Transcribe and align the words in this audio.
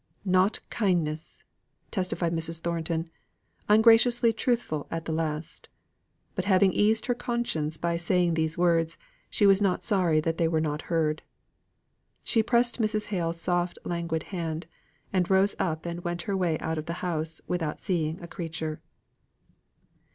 "Not 0.25 0.61
kindness!" 0.71 1.43
testified 1.91 2.33
Mrs. 2.33 2.59
Thornton, 2.59 3.11
ungraciously 3.69 4.33
truthful 4.33 4.85
to 4.85 4.99
the 5.05 5.11
last. 5.11 5.69
But 6.33 6.45
having 6.45 6.73
eased 6.73 7.05
her 7.05 7.13
conscience 7.13 7.77
by 7.77 7.97
saying 7.97 8.33
these 8.33 8.57
words, 8.57 8.97
she 9.29 9.45
was 9.45 9.61
not 9.61 9.83
sorry 9.83 10.19
that 10.19 10.37
they 10.39 10.47
were 10.47 10.59
not 10.59 10.81
heard. 10.89 11.21
She 12.23 12.41
pressed 12.41 12.81
Mrs. 12.81 13.09
Hale's 13.09 13.39
soft 13.39 13.77
languid 13.83 14.23
hand; 14.33 14.65
and 15.13 15.29
rose 15.29 15.55
up 15.59 15.85
and 15.85 16.03
went 16.03 16.23
her 16.23 16.35
way 16.35 16.57
out 16.57 16.79
of 16.79 16.87
the 16.87 16.93
house 17.05 17.39
without 17.47 17.79
seeing 17.79 18.19
a 18.23 18.27
creature. 18.27 18.81